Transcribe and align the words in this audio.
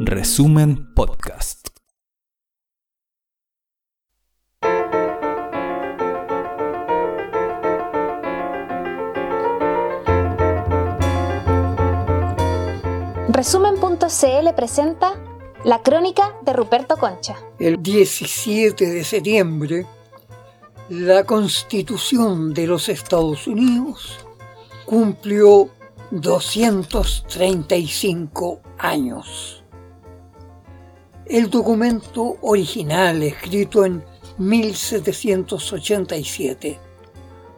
Resumen 0.00 0.92
Podcast. 0.94 1.68
Resumen.cl 13.28 14.54
presenta 14.54 15.14
La 15.64 15.82
crónica 15.82 16.34
de 16.42 16.52
Ruperto 16.52 16.98
Concha. 16.98 17.36
El 17.58 17.82
17 17.82 18.84
de 18.84 19.04
septiembre, 19.04 19.86
la 20.90 21.24
Constitución 21.24 22.52
de 22.52 22.66
los 22.66 22.90
Estados 22.90 23.46
Unidos 23.46 24.18
cumplió 24.84 25.70
235 26.10 28.60
años. 28.78 29.62
El 31.26 31.48
documento 31.48 32.38
original, 32.42 33.22
escrito 33.22 33.84
en 33.84 34.04
1787, 34.38 36.80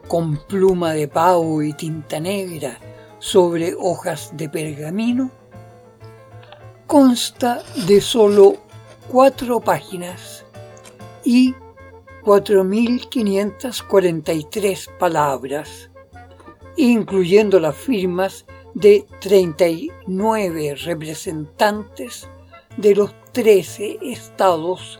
con 0.07 0.37
pluma 0.45 0.93
de 0.93 1.07
pavo 1.07 1.63
y 1.63 1.73
tinta 1.73 2.19
negra 2.19 2.77
sobre 3.17 3.73
hojas 3.73 4.37
de 4.37 4.49
pergamino, 4.49 5.31
consta 6.85 7.63
de 7.87 8.01
solo 8.01 8.57
cuatro 9.09 9.59
páginas 9.59 10.45
y 11.23 11.55
4.543 12.23 14.97
palabras, 14.99 15.89
incluyendo 16.77 17.59
las 17.59 17.75
firmas 17.75 18.45
de 18.73 19.05
39 19.19 20.75
representantes 20.75 22.27
de 22.77 22.95
los 22.95 23.13
13 23.31 23.99
estados 24.01 24.99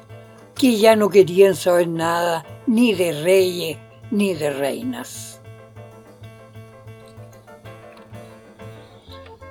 que 0.55 0.77
ya 0.77 0.95
no 0.95 1.09
querían 1.09 1.55
saber 1.55 1.87
nada 1.87 2.45
ni 2.67 2.93
de 2.93 3.23
reyes 3.23 3.77
ni 4.11 4.33
de 4.33 4.51
reinas. 4.51 5.41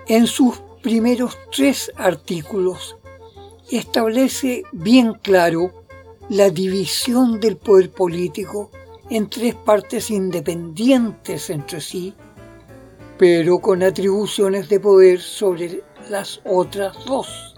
En 0.06 0.26
sus 0.26 0.60
primeros 0.82 1.38
tres 1.54 1.92
artículos 1.96 2.96
establece 3.70 4.64
bien 4.72 5.14
claro 5.14 5.84
la 6.28 6.50
división 6.50 7.40
del 7.40 7.56
poder 7.56 7.90
político 7.90 8.70
en 9.10 9.28
tres 9.28 9.54
partes 9.54 10.10
independientes 10.10 11.50
entre 11.50 11.80
sí, 11.80 12.14
pero 13.22 13.60
con 13.60 13.84
atribuciones 13.84 14.68
de 14.68 14.80
poder 14.80 15.20
sobre 15.20 15.84
las 16.10 16.40
otras 16.44 17.04
dos. 17.06 17.54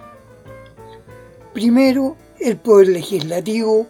Primero, 1.54 2.18
el 2.38 2.58
poder 2.58 2.88
legislativo, 2.88 3.86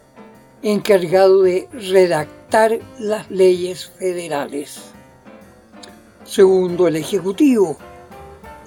encargado 0.63 1.43
de 1.43 1.69
redactar 1.73 2.79
las 3.01 3.29
leyes 3.29 3.87
federales. 3.87 4.83
Segundo, 6.23 6.87
el 6.87 6.95
ejecutivo, 6.95 7.77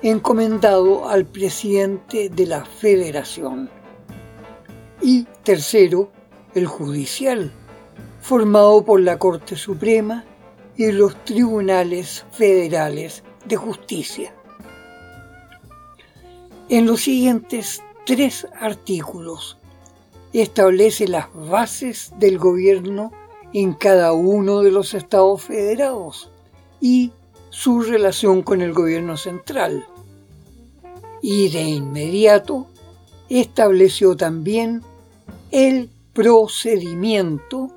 encomendado 0.02 1.08
al 1.08 1.26
presidente 1.26 2.28
de 2.28 2.46
la 2.46 2.66
federación. 2.66 3.70
Y 5.02 5.24
tercero, 5.44 6.12
el 6.56 6.66
judicial, 6.66 7.54
formado 8.20 8.84
por 8.84 9.00
la 9.00 9.18
Corte 9.18 9.56
Suprema 9.56 10.26
y 10.78 10.92
los 10.92 11.24
tribunales 11.26 12.26
federales 12.32 13.24
de 13.46 13.56
justicia. 13.56 14.34
En 16.70 16.86
los 16.86 17.02
siguientes 17.02 17.82
tres 18.06 18.48
artículos 18.60 19.58
establece 20.34 21.08
las 21.08 21.28
bases 21.34 22.12
del 22.20 22.38
gobierno 22.38 23.12
en 23.54 23.74
cada 23.74 24.14
uno 24.14 24.62
de 24.62 24.72
los 24.72 24.94
estados 24.94 25.42
federados 25.42 26.30
y 26.80 27.12
su 27.50 27.82
relación 27.82 28.44
con 28.44 28.62
el 28.62 28.74
gobierno 28.74 29.18
central. 29.18 29.86
Y 31.22 31.50
de 31.50 31.64
inmediato 31.64 32.68
estableció 33.30 34.16
también 34.16 34.84
el 35.52 35.90
procedimiento 36.14 37.72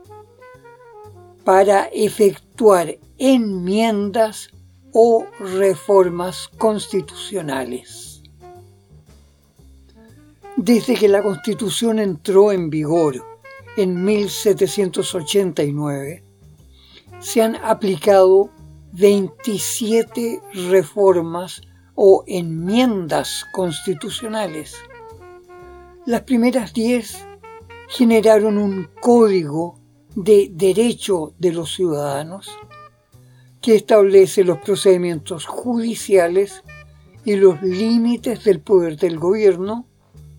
para 1.44 1.90
efectuar 1.92 2.96
enmiendas 3.18 4.48
o 4.92 5.26
reformas 5.38 6.48
constitucionales. 6.58 8.22
Desde 10.56 10.94
que 10.94 11.08
la 11.08 11.22
Constitución 11.22 11.98
entró 11.98 12.52
en 12.52 12.70
vigor 12.70 13.24
en 13.76 14.04
1789, 14.04 16.24
se 17.20 17.42
han 17.42 17.56
aplicado 17.56 18.50
27 18.92 20.40
reformas 20.68 21.60
o 21.94 22.24
enmiendas 22.26 23.46
constitucionales. 23.52 24.74
Las 26.06 26.22
primeras 26.22 26.72
10 26.72 27.26
generaron 27.88 28.58
un 28.58 28.88
código 29.00 29.79
de 30.14 30.50
derecho 30.52 31.34
de 31.38 31.52
los 31.52 31.74
ciudadanos 31.74 32.48
que 33.60 33.76
establece 33.76 34.44
los 34.44 34.58
procedimientos 34.58 35.46
judiciales 35.46 36.62
y 37.24 37.36
los 37.36 37.62
límites 37.62 38.44
del 38.44 38.60
poder 38.60 38.96
del 38.96 39.18
gobierno 39.18 39.86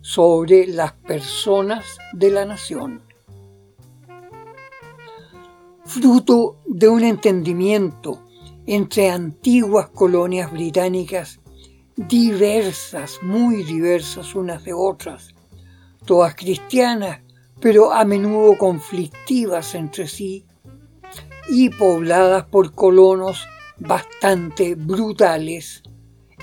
sobre 0.00 0.66
las 0.66 0.92
personas 0.92 1.84
de 2.12 2.30
la 2.30 2.44
nación. 2.44 3.02
Fruto 5.84 6.60
de 6.66 6.88
un 6.88 7.04
entendimiento 7.04 8.26
entre 8.66 9.10
antiguas 9.10 9.88
colonias 9.90 10.50
británicas 10.50 11.40
diversas, 11.96 13.18
muy 13.22 13.62
diversas 13.64 14.34
unas 14.34 14.64
de 14.64 14.72
otras, 14.72 15.34
todas 16.04 16.34
cristianas, 16.34 17.20
pero 17.62 17.92
a 17.92 18.04
menudo 18.04 18.58
conflictivas 18.58 19.76
entre 19.76 20.08
sí, 20.08 20.44
y 21.48 21.70
pobladas 21.70 22.44
por 22.46 22.74
colonos 22.74 23.46
bastante 23.78 24.74
brutales, 24.74 25.84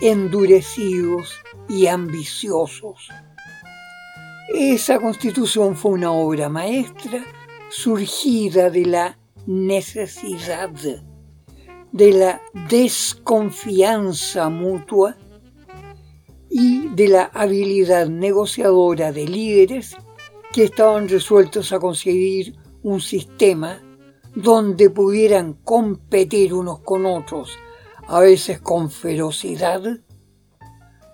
endurecidos 0.01 1.35
y 1.67 1.87
ambiciosos. 1.87 3.09
Esa 4.53 4.99
constitución 4.99 5.75
fue 5.75 5.91
una 5.91 6.11
obra 6.11 6.47
maestra 6.47 7.25
surgida 7.69 8.69
de 8.69 8.85
la 8.85 9.19
necesidad 9.45 10.71
de 11.91 12.11
la 12.13 12.41
desconfianza 12.69 14.49
mutua 14.49 15.17
y 16.49 16.87
de 16.89 17.07
la 17.09 17.23
habilidad 17.33 18.07
negociadora 18.07 19.11
de 19.11 19.27
líderes 19.27 19.95
que 20.53 20.65
estaban 20.65 21.07
resueltos 21.07 21.71
a 21.71 21.79
conseguir 21.79 22.55
un 22.83 23.01
sistema 23.01 23.81
donde 24.35 24.89
pudieran 24.89 25.53
competir 25.53 26.53
unos 26.53 26.79
con 26.79 27.05
otros, 27.05 27.57
a 28.07 28.19
veces 28.19 28.59
con 28.61 28.89
ferocidad, 28.89 29.81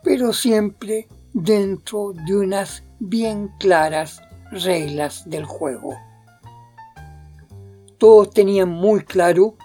pero 0.03 0.31
siempre 0.33 1.07
dentro 1.33 2.13
de 2.13 2.37
unas 2.37 2.83
bien 2.99 3.49
claras 3.59 4.21
reglas 4.51 5.29
del 5.29 5.45
juego. 5.45 5.95
Todos 7.97 8.29
tenían 8.31 8.69
muy 8.69 9.01
claro 9.01 9.55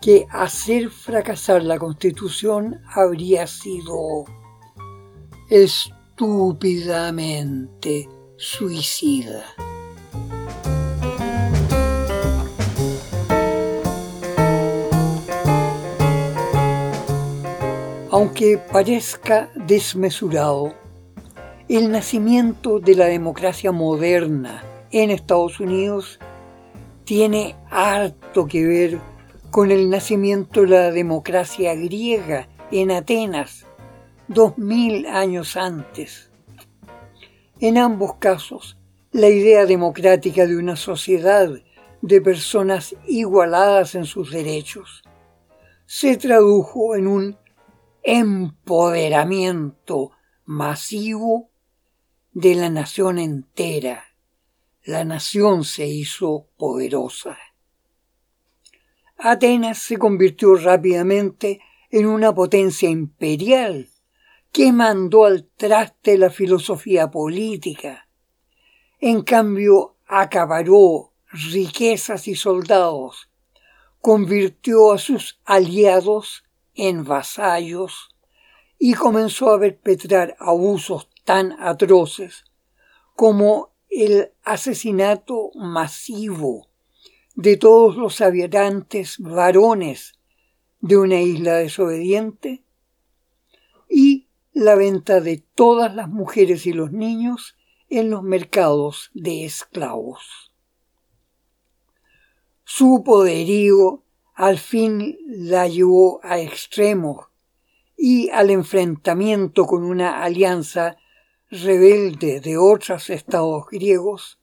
que 0.00 0.26
hacer 0.30 0.88
fracasar 0.90 1.62
la 1.62 1.78
constitución 1.78 2.80
habría 2.94 3.46
sido 3.46 4.24
estúpidamente 5.48 8.08
suicida. 8.36 9.44
Aunque 18.10 18.58
parezca 18.58 19.50
desmesurado, 19.56 20.74
el 21.68 21.90
nacimiento 21.90 22.78
de 22.78 22.94
la 22.94 23.06
democracia 23.06 23.72
moderna 23.72 24.62
en 24.92 25.10
Estados 25.10 25.58
Unidos 25.58 26.20
tiene 27.04 27.56
harto 27.70 28.46
que 28.46 28.64
ver 28.64 29.00
con 29.50 29.70
el 29.70 29.90
nacimiento 29.90 30.62
de 30.62 30.68
la 30.68 30.90
democracia 30.90 31.74
griega 31.74 32.48
en 32.70 32.90
Atenas, 32.90 33.66
dos 34.28 34.58
mil 34.58 35.06
años 35.06 35.56
antes. 35.56 36.30
En 37.64 37.78
ambos 37.78 38.16
casos, 38.16 38.76
la 39.10 39.30
idea 39.30 39.64
democrática 39.64 40.46
de 40.46 40.54
una 40.54 40.76
sociedad 40.76 41.48
de 42.02 42.20
personas 42.20 42.94
igualadas 43.06 43.94
en 43.94 44.04
sus 44.04 44.32
derechos 44.32 45.02
se 45.86 46.18
tradujo 46.18 46.94
en 46.94 47.06
un 47.06 47.38
empoderamiento 48.02 50.10
masivo 50.44 51.48
de 52.32 52.54
la 52.54 52.68
nación 52.68 53.18
entera. 53.18 54.04
La 54.84 55.06
nación 55.06 55.64
se 55.64 55.86
hizo 55.86 56.46
poderosa. 56.58 57.38
Atenas 59.16 59.78
se 59.78 59.96
convirtió 59.96 60.54
rápidamente 60.56 61.62
en 61.88 62.04
una 62.04 62.34
potencia 62.34 62.90
imperial 62.90 63.88
que 64.54 64.72
mandó 64.72 65.24
al 65.24 65.48
traste 65.56 66.16
la 66.16 66.30
filosofía 66.30 67.10
política. 67.10 68.08
En 69.00 69.22
cambio, 69.22 69.96
acaparó 70.06 71.12
riquezas 71.26 72.28
y 72.28 72.36
soldados, 72.36 73.28
convirtió 74.00 74.92
a 74.92 74.98
sus 74.98 75.40
aliados 75.44 76.44
en 76.76 77.02
vasallos 77.02 78.14
y 78.78 78.94
comenzó 78.94 79.50
a 79.50 79.58
perpetrar 79.58 80.36
abusos 80.38 81.08
tan 81.24 81.60
atroces 81.60 82.44
como 83.16 83.72
el 83.90 84.30
asesinato 84.44 85.50
masivo 85.56 86.68
de 87.34 87.56
todos 87.56 87.96
los 87.96 88.20
habitantes 88.20 89.16
varones 89.18 90.12
de 90.80 90.96
una 90.96 91.20
isla 91.20 91.54
desobediente 91.54 92.62
y 93.88 94.23
la 94.54 94.76
venta 94.76 95.20
de 95.20 95.44
todas 95.54 95.94
las 95.94 96.08
mujeres 96.08 96.66
y 96.66 96.72
los 96.72 96.92
niños 96.92 97.56
en 97.90 98.08
los 98.08 98.22
mercados 98.22 99.10
de 99.12 99.44
esclavos. 99.44 100.52
Su 102.64 103.02
poderío 103.04 104.04
al 104.34 104.58
fin 104.58 105.18
la 105.26 105.68
llevó 105.68 106.20
a 106.22 106.38
extremos 106.38 107.26
y 107.96 108.30
al 108.30 108.50
enfrentamiento 108.50 109.66
con 109.66 109.84
una 109.84 110.22
alianza 110.22 110.96
rebelde 111.50 112.40
de 112.40 112.56
otros 112.56 113.10
estados 113.10 113.66
griegos 113.70 114.40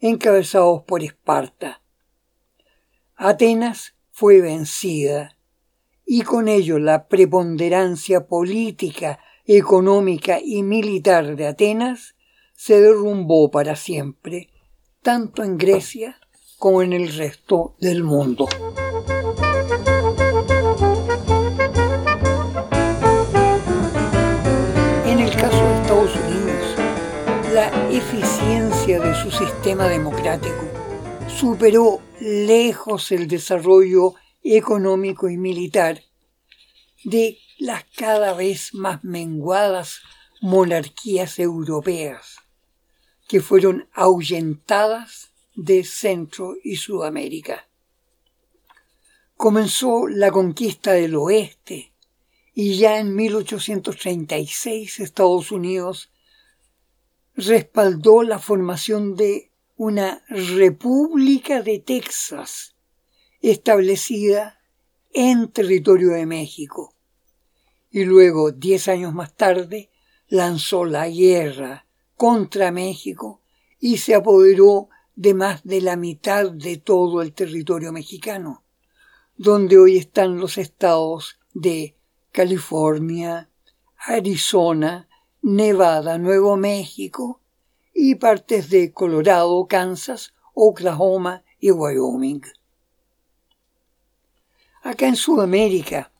encabezados 0.00 0.82
por 0.84 1.02
Esparta. 1.02 1.82
Atenas 3.16 3.94
fue 4.10 4.40
vencida 4.40 5.36
y 6.06 6.22
con 6.22 6.48
ello 6.48 6.78
la 6.78 7.08
preponderancia 7.08 8.26
política, 8.26 9.18
económica 9.48 10.40
y 10.44 10.62
militar 10.62 11.34
de 11.34 11.46
Atenas 11.46 12.14
se 12.54 12.82
derrumbó 12.82 13.50
para 13.50 13.76
siempre, 13.76 14.50
tanto 15.02 15.42
en 15.42 15.56
Grecia 15.56 16.20
como 16.58 16.82
en 16.82 16.92
el 16.92 17.14
resto 17.14 17.74
del 17.80 18.04
mundo. 18.04 18.46
En 25.06 25.18
el 25.18 25.34
caso 25.34 25.64
de 25.64 25.80
Estados 25.80 26.16
Unidos, 26.16 26.74
la 27.54 27.90
eficiencia 27.90 29.00
de 29.00 29.14
su 29.14 29.30
sistema 29.30 29.88
democrático 29.88 30.68
superó 31.26 32.00
lejos 32.20 33.12
el 33.12 33.26
desarrollo 33.26 34.12
económico 34.42 35.30
y 35.30 35.38
militar 35.38 36.02
de 37.04 37.38
las 37.58 37.84
cada 37.96 38.34
vez 38.34 38.72
más 38.72 39.02
menguadas 39.02 40.00
monarquías 40.40 41.38
europeas, 41.38 42.36
que 43.26 43.40
fueron 43.40 43.88
ahuyentadas 43.92 45.32
de 45.54 45.82
Centro 45.82 46.54
y 46.62 46.76
Sudamérica. 46.76 47.68
Comenzó 49.36 50.06
la 50.06 50.30
conquista 50.30 50.92
del 50.92 51.16
oeste 51.16 51.92
y 52.54 52.78
ya 52.78 52.98
en 52.98 53.14
1836 53.14 55.00
Estados 55.00 55.50
Unidos 55.50 56.10
respaldó 57.34 58.22
la 58.22 58.38
formación 58.38 59.14
de 59.14 59.50
una 59.76 60.24
República 60.28 61.62
de 61.62 61.78
Texas 61.78 62.74
establecida 63.40 64.60
en 65.12 65.48
territorio 65.52 66.10
de 66.10 66.26
México. 66.26 66.97
Y 67.90 68.04
luego, 68.04 68.52
diez 68.52 68.88
años 68.88 69.14
más 69.14 69.34
tarde, 69.34 69.90
lanzó 70.28 70.84
la 70.84 71.08
guerra 71.08 71.86
contra 72.16 72.70
México 72.70 73.42
y 73.78 73.98
se 73.98 74.14
apoderó 74.14 74.88
de 75.14 75.34
más 75.34 75.64
de 75.64 75.80
la 75.80 75.96
mitad 75.96 76.50
de 76.50 76.76
todo 76.76 77.22
el 77.22 77.32
territorio 77.32 77.92
mexicano, 77.92 78.64
donde 79.36 79.78
hoy 79.78 79.96
están 79.96 80.38
los 80.38 80.58
estados 80.58 81.38
de 81.54 81.96
California, 82.30 83.50
Arizona, 83.96 85.08
Nevada, 85.42 86.18
Nuevo 86.18 86.56
México 86.56 87.40
y 87.94 88.16
partes 88.16 88.70
de 88.70 88.92
Colorado, 88.92 89.66
Kansas, 89.66 90.34
Oklahoma 90.54 91.42
y 91.58 91.70
Wyoming. 91.70 92.42
Acá 94.82 95.08
en 95.08 95.16
Sudamérica, 95.16 96.12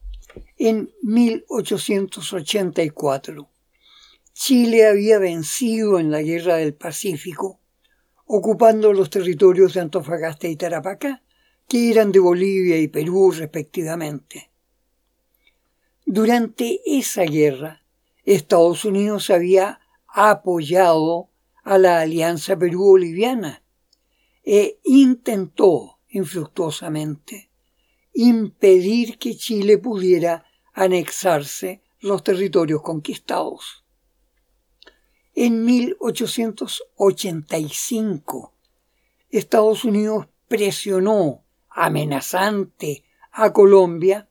en 0.56 0.90
1884, 1.02 3.50
Chile 4.32 4.86
había 4.86 5.18
vencido 5.18 5.98
en 5.98 6.10
la 6.10 6.22
Guerra 6.22 6.56
del 6.56 6.72
Pacífico 6.74 7.60
ocupando 8.28 8.92
los 8.92 9.08
territorios 9.08 9.74
de 9.74 9.80
Antofagasta 9.80 10.48
y 10.48 10.56
Tarapacá, 10.56 11.22
que 11.66 11.90
eran 11.90 12.12
de 12.12 12.18
Bolivia 12.18 12.78
y 12.78 12.88
Perú 12.88 13.32
respectivamente. 13.32 14.50
Durante 16.04 16.80
esa 16.84 17.22
guerra, 17.22 17.82
Estados 18.24 18.84
Unidos 18.84 19.30
había 19.30 19.80
apoyado 20.06 21.30
a 21.64 21.78
la 21.78 22.00
Alianza 22.00 22.56
Perú-Boliviana 22.56 23.62
e 24.44 24.78
intentó 24.84 25.98
infructuosamente 26.10 27.47
impedir 28.12 29.18
que 29.18 29.36
Chile 29.36 29.78
pudiera 29.78 30.44
anexarse 30.72 31.82
los 32.00 32.22
territorios 32.22 32.82
conquistados 32.82 33.84
en 35.40 35.64
1885. 35.64 38.52
Estados 39.30 39.84
Unidos 39.84 40.26
presionó 40.48 41.44
amenazante 41.68 43.04
a 43.30 43.52
Colombia 43.52 44.28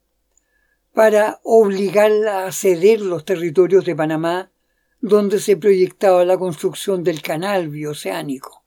para 0.94 1.40
obligarla 1.44 2.46
a 2.46 2.52
ceder 2.52 3.00
los 3.00 3.24
territorios 3.24 3.86
de 3.86 3.96
Panamá 3.96 4.52
donde 5.00 5.40
se 5.40 5.56
proyectaba 5.56 6.26
la 6.26 6.38
construcción 6.38 7.06
del 7.06 7.22
canal 7.22 7.70
bioceánico. 7.70 8.66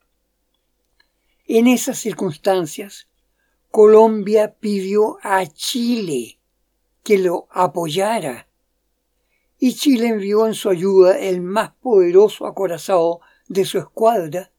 En 1.45 1.67
esas 1.67 1.99
circunstancias, 1.99 3.07
Colombia 3.71 4.57
pidió 4.59 5.17
a 5.23 5.47
Chile 5.47 6.41
que 7.03 7.17
lo 7.17 7.47
apoyara 7.49 8.49
y 9.57 9.75
Chile 9.75 10.07
envió 10.07 10.45
en 10.45 10.55
su 10.55 10.69
ayuda 10.69 11.17
el 11.17 11.39
más 11.39 11.71
poderoso 11.75 12.47
acorazado 12.47 13.21
de 13.47 13.63
su 13.63 13.77
escuadra 13.77 14.51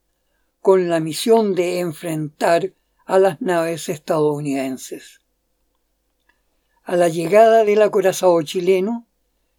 con 0.63 0.89
la 0.89 0.99
misión 0.99 1.55
de 1.55 1.81
enfrentar 1.81 2.73
a 3.05 3.19
las 3.19 3.43
naves 3.43 3.91
estadounidenses. 3.91 5.21
A 6.83 6.97
la 6.97 7.09
llegada 7.09 7.65
del 7.65 7.83
acorazado 7.83 8.41
chileno, 8.41 9.07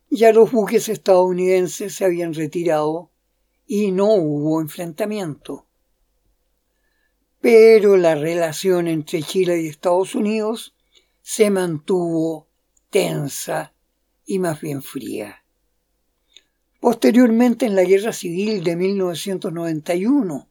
ya 0.10 0.34
los 0.34 0.52
buques 0.52 0.90
estadounidenses 0.90 1.94
se 1.94 2.06
habían 2.06 2.34
retirado 2.34 3.12
y 3.68 3.92
no 3.92 4.16
hubo 4.16 4.62
enfrentamiento. 4.62 5.68
Pero 7.44 7.98
la 7.98 8.16
relación 8.16 8.88
entre 8.88 9.22
Chile 9.22 9.62
y 9.62 9.68
Estados 9.68 10.16
Unidos 10.16 10.74
se 11.22 11.50
mantuvo 11.50 12.48
tensa 12.90 13.74
y 14.26 14.40
más 14.40 14.62
bien 14.62 14.82
fría. 14.82 15.44
Posteriormente, 16.80 17.66
en 17.66 17.76
la 17.76 17.84
Guerra 17.84 18.14
Civil 18.14 18.64
de 18.64 18.78
1991, 18.78 20.48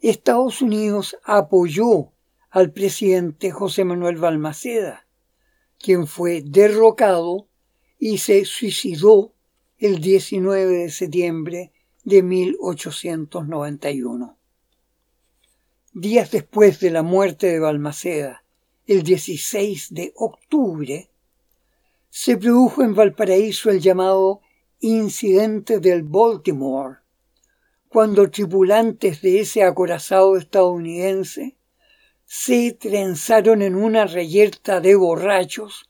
Estados 0.00 0.62
Unidos 0.62 1.18
apoyó 1.22 2.14
al 2.48 2.72
presidente 2.72 3.50
José 3.50 3.84
Manuel 3.84 4.16
Balmaceda, 4.16 5.06
quien 5.78 6.06
fue 6.06 6.40
derrocado 6.40 7.46
y 7.98 8.16
se 8.16 8.46
suicidó 8.46 9.34
el 9.76 10.00
19 10.00 10.78
de 10.78 10.90
septiembre 10.90 11.72
de 12.04 12.22
1891. 12.22 14.38
Días 15.98 16.30
después 16.30 16.78
de 16.80 16.90
la 16.90 17.02
muerte 17.02 17.46
de 17.46 17.58
Balmaceda, 17.58 18.44
el 18.86 19.02
16 19.02 19.94
de 19.94 20.12
octubre, 20.14 21.08
se 22.10 22.36
produjo 22.36 22.82
en 22.82 22.94
Valparaíso 22.94 23.70
el 23.70 23.80
llamado 23.80 24.42
incidente 24.78 25.80
del 25.80 26.02
Baltimore, 26.02 26.98
cuando 27.88 28.30
tripulantes 28.30 29.22
de 29.22 29.40
ese 29.40 29.62
acorazado 29.62 30.36
estadounidense 30.36 31.56
se 32.26 32.76
trenzaron 32.78 33.62
en 33.62 33.74
una 33.74 34.04
reyerta 34.04 34.82
de 34.82 34.96
borrachos 34.96 35.88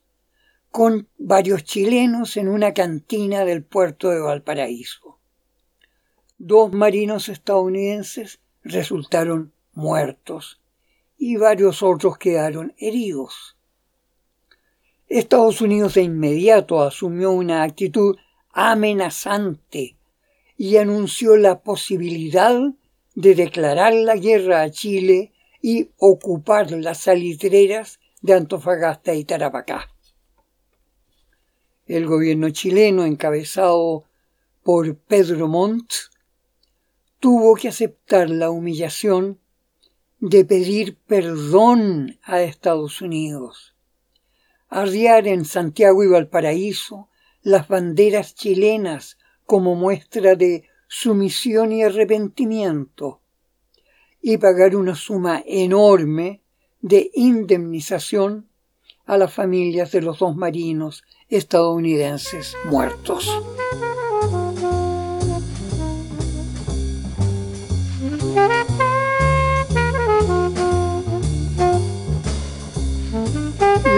con 0.71 1.09
varios 1.19 1.65
chilenos 1.65 2.37
en 2.37 2.47
una 2.47 2.73
cantina 2.75 3.45
del 3.45 3.65
puerto 3.65 4.11
de 4.11 4.21
Valparaíso. 4.21 5.19
Dos 6.39 6.71
marinos 6.71 7.29
estadounidenses 7.29 8.39
resultaron 8.63 9.53
muertos 9.77 10.61
y 11.17 11.37
varios 11.37 11.83
otros 11.83 12.19
quedaron 12.19 12.75
heridos. 12.79 13.57
Estados 15.09 15.61
Unidos 15.61 15.95
de 15.95 16.03
inmediato 16.03 16.83
asumió 16.83 17.31
una 17.31 17.63
actitud 17.63 18.17
amenazante 18.51 19.97
y 20.57 20.79
anunció 20.79 21.37
la 21.37 21.61
posibilidad 21.61 22.59
de 23.15 23.35
declarar 23.35 23.95
la 23.95 24.17
guerra 24.17 24.63
a 24.63 24.71
Chile 24.71 25.33
y 25.63 25.91
ocupar 25.99 26.73
las 26.73 26.99
salitreras 26.99 28.01
de 28.23 28.35
Antofagasta 28.35 29.15
y 29.15 29.25
Tarapacá. 29.25 29.89
El 31.87 32.07
gobierno 32.07 32.51
chileno, 32.51 33.05
encabezado 33.05 34.05
por 34.65 34.97
Pedro 34.97 35.47
Montt, 35.47 35.93
tuvo 37.21 37.55
que 37.55 37.69
aceptar 37.69 38.29
la 38.29 38.51
humillación 38.51 39.39
de 40.19 40.45
pedir 40.45 40.97
perdón 41.07 42.19
a 42.23 42.43
Estados 42.43 43.01
Unidos, 43.03 43.75
arriar 44.69 45.27
en 45.29 45.45
Santiago 45.45 46.03
y 46.03 46.09
Valparaíso 46.09 47.09
las 47.43 47.69
banderas 47.69 48.35
chilenas 48.35 49.19
como 49.45 49.75
muestra 49.75 50.35
de 50.35 50.65
sumisión 50.89 51.73
y 51.73 51.83
arrepentimiento, 51.83 53.21
y 54.21 54.39
pagar 54.39 54.75
una 54.75 54.97
suma 54.97 55.43
enorme 55.47 56.43
de 56.81 57.11
indemnización 57.15 58.49
a 59.05 59.19
las 59.19 59.33
familias 59.33 59.93
de 59.93 60.03
los 60.03 60.19
dos 60.19 60.35
marinos 60.37 61.05
estadounidenses 61.29 62.57
muertos. 62.65 63.31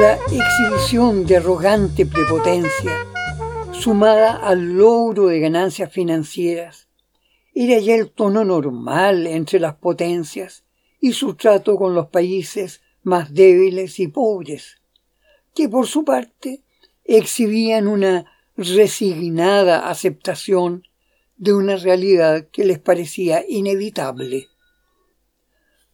La 0.00 0.14
exhibición 0.30 1.26
de 1.26 1.38
arrogante 1.38 2.06
prepotencia, 2.06 3.04
sumada 3.72 4.36
al 4.36 4.78
logro 4.78 5.26
de 5.26 5.40
ganancias 5.40 5.92
financieras, 5.92 6.86
era 7.52 7.80
ya 7.80 7.96
el 7.96 8.12
tono 8.12 8.44
normal 8.44 9.26
entre 9.26 9.58
las 9.58 9.74
potencias 9.74 10.62
y 11.00 11.14
su 11.14 11.34
trato 11.34 11.76
con 11.76 11.96
los 11.96 12.10
países 12.10 12.80
más 13.02 13.34
débiles 13.34 13.98
y 13.98 14.06
pobres, 14.06 14.76
que 15.52 15.68
por 15.68 15.88
su 15.88 16.04
parte 16.04 16.62
exhibían 17.02 17.88
una 17.88 18.24
resignada 18.56 19.90
aceptación 19.90 20.84
de 21.36 21.54
una 21.54 21.74
realidad 21.74 22.46
que 22.52 22.64
les 22.64 22.78
parecía 22.78 23.44
inevitable. 23.48 24.46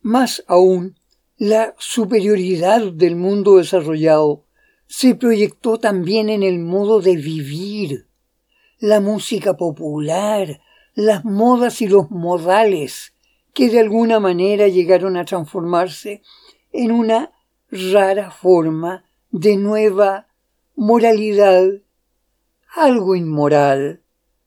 Más 0.03 0.45
aún, 0.47 0.99
la 1.37 1.75
superioridad 1.79 2.93
del 2.93 3.17
mundo 3.17 3.57
desarrollado 3.57 4.45
se 4.87 5.17
proyectó 5.17 5.79
también 5.79 6.29
en 6.29 6.43
el 6.43 6.61
modo 6.61 7.01
de 7.01 7.17
vivir. 7.17 8.07
La 8.79 9.01
música 9.01 9.57
popular, 9.57 10.61
las 10.95 11.25
modas 11.25 11.83
y 11.83 11.89
los 11.89 12.11
modales 12.11 13.15
que 13.53 13.69
de 13.69 13.81
alguna 13.81 14.21
manera 14.21 14.69
llegaron 14.69 15.17
a 15.17 15.25
transformarse 15.25 16.23
en 16.73 16.93
una 16.93 17.33
rara 17.71 18.31
forma 18.31 19.05
de 19.31 19.57
nueva 19.57 20.29
moralidad, 20.77 21.69
algo 22.77 23.17
inmoral, 23.17 24.03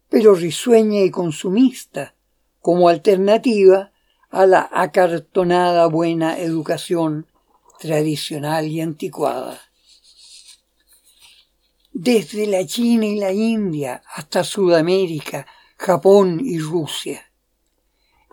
pero 0.09 0.35
risueña 0.35 1.01
y 1.01 1.11
consumista, 1.11 2.15
como 2.61 2.89
alternativa 2.89 3.91
a 4.29 4.45
la 4.45 4.69
acartonada 4.71 5.87
buena 5.87 6.37
educación 6.37 7.27
tradicional 7.79 8.67
y 8.67 8.81
anticuada. 8.81 9.61
Desde 11.91 12.45
la 12.47 12.65
China 12.65 13.05
y 13.05 13.19
la 13.19 13.31
India 13.31 14.03
hasta 14.13 14.43
Sudamérica, 14.43 15.47
Japón 15.77 16.41
y 16.43 16.59
Rusia. 16.59 17.31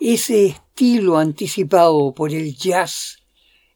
Ese 0.01 0.47
estilo 0.47 1.19
anticipado 1.19 2.13
por 2.15 2.33
el 2.33 2.57
jazz 2.57 3.19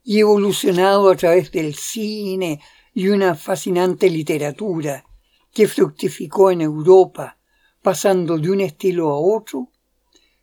y 0.03 0.19
evolucionado 0.19 1.11
a 1.11 1.17
través 1.17 1.53
del 1.53 1.75
cine 1.75 2.61
y 2.93 3.09
una 3.09 3.35
fascinante 3.35 4.11
literatura 4.11 5.05
que 5.53 5.69
fructificó 5.69 6.51
en 6.51 6.63
Europa, 6.63 7.39
pasando 7.83 8.39
de 8.39 8.51
un 8.51 8.61
estilo 8.61 9.11
a 9.11 9.19
otro, 9.19 9.71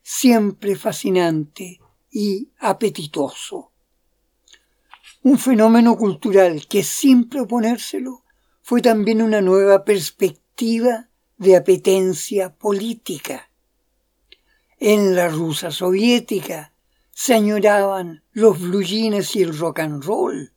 siempre 0.08 0.76
fascinante 0.76 1.80
y 2.12 2.52
apetitoso. 2.60 3.72
Un 5.24 5.40
fenómeno 5.40 5.98
cultural 5.98 6.68
que 6.68 6.84
sin 6.84 7.28
proponérselo 7.28 8.24
fue 8.62 8.84
también 8.84 9.24
una 9.24 9.42
nueva 9.42 9.84
perspectiva 9.84 11.10
de 11.38 11.56
apetencia 11.56 12.56
política. 12.56 13.50
En 14.78 15.16
la 15.16 15.28
Rusia 15.28 15.72
soviética 15.72 16.72
se 17.10 17.34
añoraban 17.34 18.24
los 18.32 18.62
blue 18.62 18.84
y 18.84 19.08
el 19.42 19.58
rock 19.58 19.80
and 19.80 20.04
roll. 20.04 20.54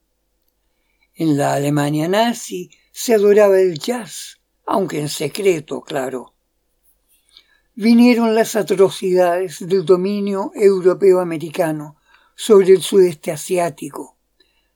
En 1.15 1.39
la 1.39 1.55
Alemania 1.55 2.07
nazi 2.07 2.71
se 2.93 3.15
adoraba 3.15 3.59
el 3.59 3.79
jazz, 3.79 4.43
aunque 4.67 5.01
en 5.01 5.09
secreto, 5.09 5.81
claro 5.81 6.35
vinieron 7.81 8.35
las 8.35 8.57
atrocidades 8.57 9.65
del 9.65 9.85
dominio 9.85 10.51
europeo-americano 10.57 11.95
sobre 12.35 12.73
el 12.73 12.83
sudeste 12.83 13.31
asiático, 13.31 14.17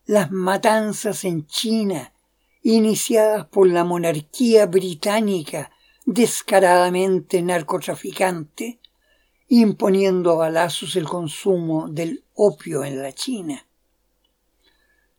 las 0.07 0.31
matanzas 0.31 1.25
en 1.25 1.45
China, 1.49 2.13
iniciadas 2.63 3.47
por 3.47 3.67
la 3.67 3.83
monarquía 3.83 4.67
británica 4.67 5.73
descaradamente 6.07 7.43
narcotraficante, 7.43 8.79
imponiendo 9.49 10.31
a 10.31 10.37
balazos 10.37 10.95
el 10.95 11.09
consumo 11.09 11.89
del 11.89 12.23
opio 12.35 12.85
en 12.85 13.03
la 13.03 13.13
China. 13.13 13.67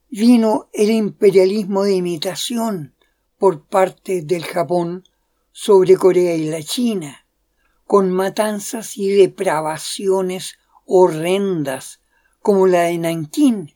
Vino 0.09 0.69
el 0.71 0.89
imperialismo 0.89 1.83
de 1.83 1.95
imitación 1.95 2.95
por 3.37 3.65
parte 3.65 4.21
del 4.21 4.45
Japón 4.45 5.03
sobre 5.51 5.97
Corea 5.97 6.33
y 6.33 6.45
la 6.45 6.63
China, 6.63 7.22
con 7.93 8.11
matanzas 8.11 8.97
y 8.97 9.11
depravaciones 9.11 10.57
horrendas 10.83 12.01
como 12.39 12.65
la 12.65 12.85
de 12.85 12.97
Nankín, 12.97 13.71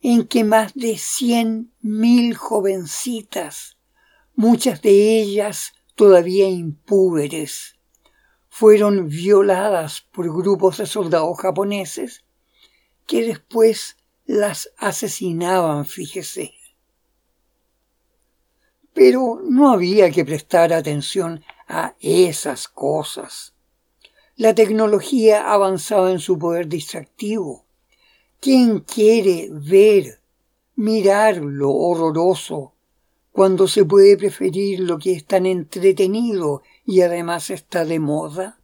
en 0.00 0.26
que 0.26 0.42
más 0.42 0.72
de 0.72 0.96
cien 0.96 1.70
mil 1.82 2.34
jovencitas, 2.34 3.76
muchas 4.36 4.80
de 4.80 5.20
ellas 5.20 5.74
todavía 5.96 6.48
impúberes, 6.48 7.76
fueron 8.48 9.10
violadas 9.10 10.00
por 10.00 10.34
grupos 10.34 10.78
de 10.78 10.86
soldados 10.86 11.38
japoneses 11.38 12.24
que 13.06 13.22
después 13.22 13.98
las 14.24 14.70
asesinaban, 14.78 15.84
fíjese. 15.84 16.54
Pero 18.94 19.42
no 19.44 19.70
había 19.70 20.10
que 20.10 20.24
prestar 20.24 20.72
atención 20.72 21.44
a 21.66 21.96
esas 22.00 22.68
cosas. 22.68 23.54
La 24.36 24.54
tecnología 24.54 25.52
avanzaba 25.52 26.12
en 26.12 26.20
su 26.20 26.38
poder 26.38 26.68
distractivo. 26.68 27.64
¿Quién 28.40 28.80
quiere 28.80 29.48
ver, 29.50 30.20
mirar 30.74 31.38
lo 31.38 31.70
horroroso 31.70 32.74
cuando 33.32 33.66
se 33.66 33.84
puede 33.84 34.16
preferir 34.16 34.80
lo 34.80 34.98
que 34.98 35.12
es 35.12 35.24
tan 35.24 35.46
entretenido 35.46 36.62
y 36.84 37.00
además 37.00 37.50
está 37.50 37.84
de 37.84 37.98
moda? 37.98 38.60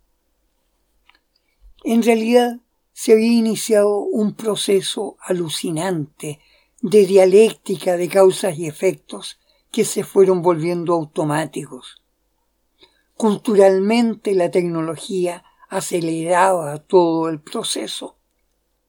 En 1.85 2.03
realidad 2.03 2.61
se 2.93 3.13
había 3.13 3.33
iniciado 3.33 3.99
un 3.99 4.35
proceso 4.35 5.17
alucinante 5.21 6.39
de 6.83 7.07
dialéctica 7.07 7.97
de 7.97 8.09
causas 8.09 8.59
y 8.59 8.67
efectos 8.67 9.39
que 9.71 9.85
se 9.87 10.05
fueron 10.05 10.43
volviendo 10.43 10.93
automáticos 10.93 12.02
Culturalmente 13.17 14.35
la 14.35 14.51
tecnología 14.51 15.45
aceleraba 15.69 16.79
todo 16.79 17.29
el 17.29 17.41
proceso. 17.41 18.17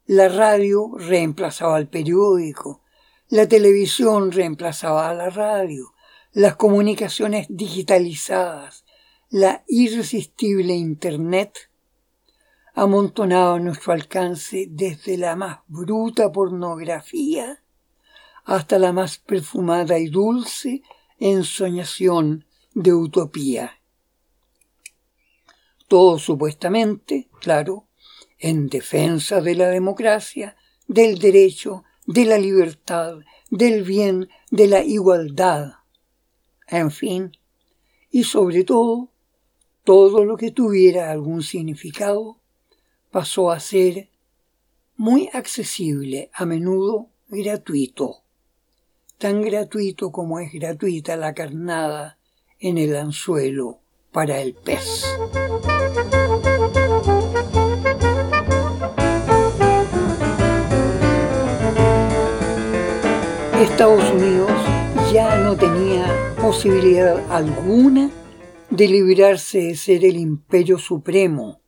La 0.06 0.28
radio 0.28 0.92
reemplazaba 0.98 1.78
al 1.78 1.88
periódico, 1.88 2.82
la 3.30 3.48
televisión 3.48 4.32
reemplazaba 4.32 5.10
a 5.10 5.14
la 5.14 5.30
radio, 5.30 5.94
las 6.34 6.56
comunicaciones 6.56 7.48
digitalizadas, 7.50 8.86
la 9.30 9.64
irresistible 9.68 10.74
Internet 10.74 11.70
amontonaba 12.74 13.60
nuestro 13.60 13.94
alcance 13.94 14.68
desde 14.70 15.18
la 15.18 15.36
más 15.36 15.60
bruta 15.68 16.32
pornografía 16.32 17.64
hasta 18.46 18.80
la 18.80 18.92
más 18.92 19.20
perfumada 19.20 20.00
y 20.00 20.08
dulce 20.08 20.82
ensoñación 21.20 22.46
de 22.74 22.94
utopía. 22.94 23.80
Todo 25.94 26.18
supuestamente, 26.18 27.30
claro, 27.40 27.86
en 28.40 28.68
defensa 28.68 29.42
de 29.42 29.54
la 29.54 29.70
democracia, 29.70 30.58
del 30.88 31.20
derecho, 31.20 31.84
de 32.08 32.26
la 32.26 32.40
libertad, 32.40 33.20
del 33.52 33.84
bien, 33.84 34.28
de 34.50 34.66
la 34.66 34.84
igualdad. 34.84 35.74
En 36.68 36.90
fin, 36.90 37.38
y 38.10 38.24
sobre 38.24 38.64
todo, 38.64 39.12
todo 39.84 40.26
lo 40.26 40.36
que 40.36 40.50
tuviera 40.50 41.12
algún 41.12 41.44
significado 41.44 42.40
pasó 43.12 43.52
a 43.52 43.60
ser 43.60 44.10
muy 44.98 45.30
accesible, 45.32 46.32
a 46.34 46.48
menudo 46.48 47.12
gratuito, 47.28 48.24
tan 49.20 49.44
gratuito 49.44 50.12
como 50.12 50.40
es 50.40 50.52
gratuita 50.54 51.16
la 51.18 51.36
carnada 51.36 52.18
en 52.58 52.80
el 52.80 52.96
anzuelo 52.96 53.83
para 54.14 54.40
el 54.40 54.54
pez. 54.54 55.04
Estados 63.60 64.12
Unidos 64.12 64.52
ya 65.12 65.38
no 65.38 65.58
tenía 65.58 66.36
posibilidad 66.40 67.32
alguna 67.32 68.12
de 68.70 68.88
librarse 68.88 69.60
de 69.60 69.76
ser 69.76 70.06
el 70.06 70.18
imperio 70.18 70.78
supremo 70.78 71.62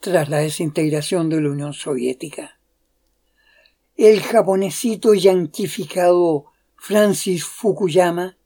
tras 0.00 0.28
la 0.28 0.38
desintegración 0.38 1.30
de 1.30 1.40
la 1.40 1.50
Unión 1.50 1.72
Soviética. 1.72 2.58
El 3.96 4.20
japonesito 4.20 5.14
yanquificado 5.14 6.46
Francis 6.76 7.44
Fukuyama 7.44 8.36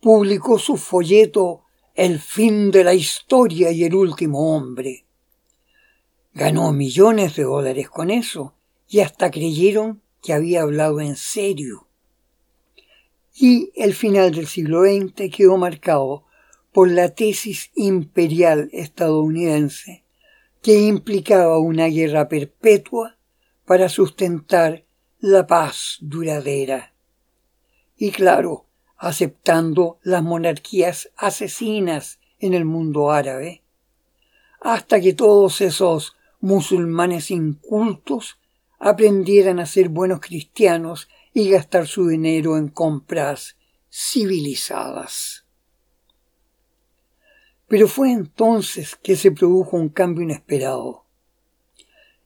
publicó 0.00 0.58
su 0.58 0.76
folleto 0.76 1.65
El 1.96 2.20
fin 2.20 2.70
de 2.70 2.84
la 2.84 2.92
historia 2.92 3.70
y 3.70 3.84
el 3.84 3.94
último 3.94 4.54
hombre. 4.54 5.06
Ganó 6.34 6.70
millones 6.74 7.36
de 7.36 7.44
dólares 7.44 7.88
con 7.88 8.10
eso 8.10 8.52
y 8.86 9.00
hasta 9.00 9.30
creyeron 9.30 10.02
que 10.22 10.34
había 10.34 10.60
hablado 10.60 11.00
en 11.00 11.16
serio. 11.16 11.88
Y 13.34 13.72
el 13.76 13.94
final 13.94 14.34
del 14.34 14.46
siglo 14.46 14.82
XX 14.82 15.34
quedó 15.34 15.56
marcado 15.56 16.26
por 16.70 16.90
la 16.90 17.14
tesis 17.14 17.70
imperial 17.74 18.68
estadounidense 18.72 20.04
que 20.60 20.78
implicaba 20.78 21.58
una 21.58 21.86
guerra 21.86 22.28
perpetua 22.28 23.16
para 23.64 23.88
sustentar 23.88 24.84
la 25.18 25.46
paz 25.46 25.96
duradera. 26.02 26.92
Y 27.96 28.10
claro, 28.10 28.65
aceptando 28.96 29.98
las 30.02 30.22
monarquías 30.22 31.10
asesinas 31.16 32.18
en 32.38 32.54
el 32.54 32.64
mundo 32.64 33.10
árabe, 33.10 33.62
hasta 34.60 35.00
que 35.00 35.12
todos 35.12 35.60
esos 35.60 36.16
musulmanes 36.40 37.30
incultos 37.30 38.38
aprendieran 38.78 39.58
a 39.58 39.66
ser 39.66 39.88
buenos 39.88 40.20
cristianos 40.20 41.08
y 41.32 41.50
gastar 41.50 41.86
su 41.86 42.08
dinero 42.08 42.56
en 42.56 42.68
compras 42.68 43.56
civilizadas. 43.90 45.44
Pero 47.68 47.88
fue 47.88 48.12
entonces 48.12 48.96
que 49.02 49.16
se 49.16 49.32
produjo 49.32 49.76
un 49.76 49.88
cambio 49.88 50.22
inesperado. 50.22 51.04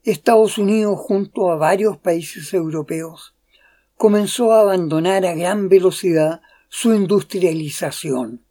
Estados 0.03 0.59
Unidos, 0.59 0.99
junto 0.99 1.51
a 1.51 1.57
varios 1.57 1.99
países 1.99 2.53
europeos, 2.53 3.35
comenzó 3.97 4.53
a 4.53 4.61
abandonar 4.61 5.27
a 5.27 5.35
gran 5.35 5.69
velocidad 5.69 6.41
su 6.71 6.95
industrialización, 6.95 8.43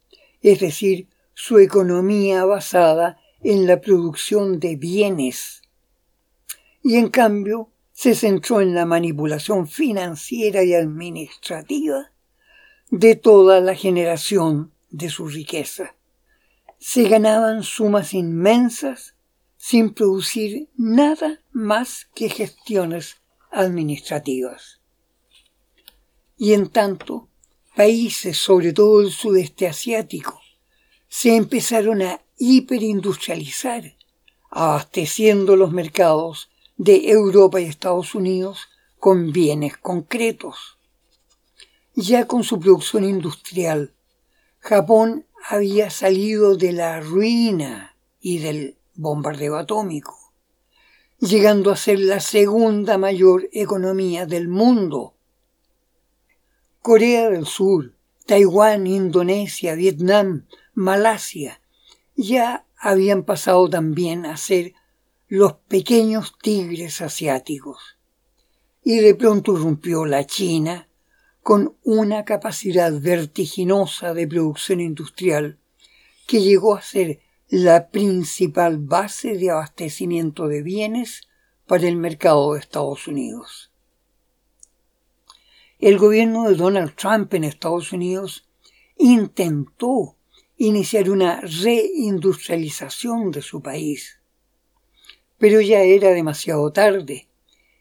es 0.44 0.60
decir, 0.60 1.08
su 1.34 1.58
economía 1.58 2.46
basada 2.46 3.18
en 3.42 3.66
la 3.66 3.82
producción 3.82 4.60
de 4.60 4.76
bienes. 4.76 5.64
Y 6.84 6.98
en 6.98 7.10
cambio 7.10 7.72
se 7.92 8.14
centró 8.14 8.62
en 8.62 8.76
la 8.76 8.86
manipulación 8.86 9.68
financiera 9.68 10.64
y 10.64 10.76
administrativa 10.76 12.12
de 12.92 13.16
toda 13.16 13.60
la 13.60 13.74
generación 13.74 14.72
de 14.92 15.10
su 15.10 15.28
riqueza 15.28 15.96
se 16.80 17.04
ganaban 17.04 17.64
sumas 17.64 18.14
inmensas 18.14 19.16
sin 19.58 19.94
producir 19.94 20.70
nada 20.78 21.42
más 21.52 22.08
que 22.16 22.30
gestiones 22.30 23.18
administrativas. 23.52 24.80
Y 26.38 26.54
en 26.54 26.70
tanto, 26.70 27.28
países, 27.80 28.38
sobre 28.38 28.74
todo 28.74 29.00
el 29.00 29.10
sudeste 29.10 29.66
asiático, 29.66 30.42
se 31.08 31.38
empezaron 31.38 32.02
a 32.02 32.20
hiperindustrializar, 32.38 33.96
abasteciendo 34.50 35.56
los 35.56 35.72
mercados 35.72 36.50
de 36.76 37.10
Europa 37.10 37.62
y 37.62 37.68
Estados 37.68 38.16
Unidos 38.16 38.68
con 39.00 39.32
bienes 39.32 39.78
concretos. 39.78 40.78
Ya 41.96 42.28
con 42.28 42.44
su 42.44 42.60
producción 42.60 43.06
industrial, 43.06 43.94
Japón 44.60 45.26
había 45.48 45.90
salido 45.90 46.58
de 46.58 46.74
la 46.74 47.00
ruina 47.00 47.96
y 48.20 48.40
del 48.40 48.76
bombardeo 48.96 49.56
atómico, 49.56 50.34
llegando 51.18 51.72
a 51.72 51.78
ser 51.78 52.00
la 52.00 52.20
segunda 52.20 52.98
mayor 52.98 53.48
economía 53.54 54.26
del 54.26 54.50
mundo. 54.50 55.14
Corea 56.90 57.30
del 57.30 57.46
Sur, 57.46 57.94
Taiwán, 58.26 58.88
Indonesia, 58.88 59.76
Vietnam, 59.76 60.48
Malasia 60.74 61.62
ya 62.16 62.66
habían 62.76 63.26
pasado 63.26 63.70
también 63.70 64.26
a 64.26 64.38
ser 64.38 64.74
los 65.28 65.54
pequeños 65.68 66.34
tigres 66.42 67.02
asiáticos. 67.02 68.00
Y 68.84 68.98
de 69.02 69.14
pronto 69.14 69.54
irrumpió 69.54 70.08
la 70.08 70.26
China, 70.26 70.90
con 71.44 71.76
una 71.84 72.26
capacidad 72.26 72.92
vertiginosa 73.00 74.16
de 74.16 74.28
producción 74.28 74.80
industrial 74.80 75.60
que 76.26 76.42
llegó 76.42 76.76
a 76.76 76.82
ser 76.82 77.20
la 77.50 77.90
principal 77.90 78.80
base 78.80 79.38
de 79.38 79.52
abastecimiento 79.52 80.48
de 80.48 80.64
bienes 80.64 81.22
para 81.68 81.88
el 81.88 81.98
mercado 81.98 82.56
de 82.56 82.62
Estados 82.62 83.08
Unidos. 83.08 83.70
El 85.80 85.98
gobierno 85.98 86.50
de 86.50 86.56
Donald 86.56 86.94
Trump 86.96 87.34
en 87.34 87.46
Estados 87.46 87.94
Unidos 87.94 88.50
intentó 88.98 90.18
iniciar 90.58 91.10
una 91.10 91.40
reindustrialización 91.40 93.32
de 93.32 93.42
su 93.42 93.62
país, 93.62 94.20
pero 95.38 95.62
ya 95.62 95.80
era 95.80 96.10
demasiado 96.10 96.70
tarde 96.74 97.30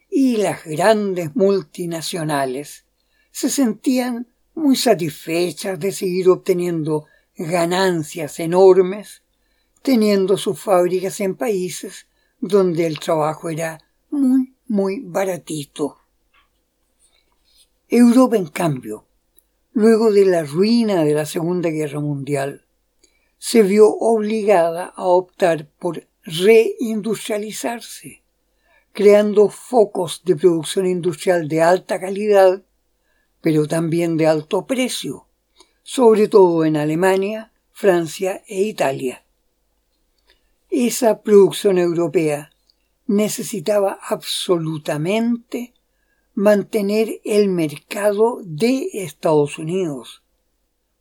y 0.09 0.37
las 0.37 0.65
grandes 0.65 1.35
multinacionales 1.35 2.85
se 3.33 3.51
sentían 3.51 4.29
muy 4.55 4.77
satisfechas 4.77 5.81
de 5.81 5.91
seguir 5.91 6.29
obteniendo 6.29 7.07
ganancias 7.37 8.39
enormes, 8.39 9.25
teniendo 9.83 10.37
sus 10.37 10.61
fábricas 10.61 11.19
en 11.19 11.35
países 11.35 12.07
donde 12.41 12.87
el 12.87 13.01
trabajo 13.01 13.49
era 13.49 13.81
muy, 14.11 14.55
muy 14.69 15.01
baratito. 15.01 15.98
Europa, 17.89 18.37
en 18.37 18.47
cambio, 18.47 19.07
luego 19.73 20.13
de 20.13 20.27
la 20.27 20.45
ruina 20.45 21.05
de 21.05 21.15
la 21.15 21.27
Segunda 21.27 21.71
Guerra 21.71 22.01
Mundial, 22.01 22.65
se 23.39 23.63
vio 23.63 23.89
obligada 23.89 24.87
a 24.87 25.05
optar 25.05 25.69
por 25.79 26.07
reindustrializarse, 26.23 28.23
creando 28.93 29.49
focos 29.49 30.23
de 30.25 30.37
producción 30.37 30.87
industrial 30.87 31.49
de 31.49 31.63
alta 31.63 32.01
calidad 32.01 32.63
pero 33.41 33.67
también 33.67 34.17
de 34.17 34.27
alto 34.27 34.67
precio, 34.67 35.27
sobre 35.83 36.29
todo 36.29 36.65
en 36.65 36.77
Alemania, 36.77 37.53
Francia 37.73 38.43
e 38.47 38.63
Italia. 38.63 39.25
Esa 40.71 41.23
producción 41.23 41.79
europea 41.79 42.51
necesitaba 43.07 43.99
absolutamente 44.03 45.73
mantener 46.39 47.21
el 47.25 47.49
mercado 47.49 48.39
de 48.45 48.91
Estados 48.93 49.59
Unidos, 49.59 50.23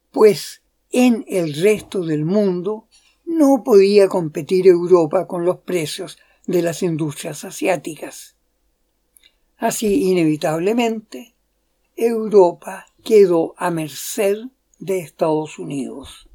pues 0.09 0.63
en 0.89 1.25
el 1.27 1.53
resto 1.61 2.03
del 2.03 2.25
mundo 2.25 2.87
no 3.23 3.63
podía 3.63 4.07
competir 4.07 4.65
Europa 4.65 5.27
con 5.27 5.45
los 5.45 5.57
precios 5.59 6.17
de 6.47 6.63
las 6.63 6.81
industrias 6.81 7.43
asiáticas. 7.43 8.35
Así, 9.57 10.09
inevitablemente, 10.09 11.35
Europa 11.95 12.87
quedó 13.03 13.53
a 13.57 13.69
merced 13.69 14.37
de 14.79 15.01
Estados 15.01 15.59
Unidos. 15.59 16.27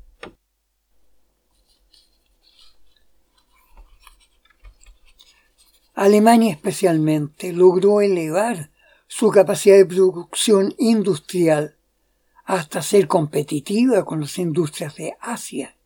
Alemania 5.92 6.52
especialmente 6.52 7.52
logró 7.52 8.00
elevar 8.00 8.70
su 9.14 9.28
capacidad 9.28 9.76
de 9.76 9.84
producción 9.84 10.74
industrial 10.78 11.76
hasta 12.46 12.80
ser 12.80 13.06
competitiva 13.08 14.06
con 14.06 14.20
las 14.22 14.38
industrias 14.38 14.96
de 14.96 15.14
Asia. 15.20 15.76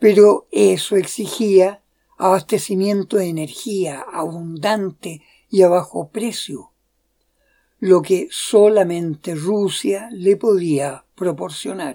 Pero 0.00 0.48
eso 0.50 0.96
exigía 0.96 1.82
abastecimiento 2.18 3.16
de 3.16 3.28
energía 3.28 4.04
abundante 4.12 5.22
y 5.50 5.62
a 5.62 5.68
bajo 5.68 6.08
precio, 6.08 6.72
lo 7.78 8.02
que 8.02 8.26
solamente 8.32 9.36
Rusia 9.36 10.08
le 10.10 10.36
podía 10.36 11.04
proporcionar. 11.14 11.94